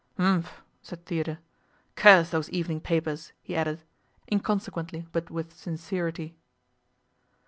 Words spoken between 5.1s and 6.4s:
but with sincerity.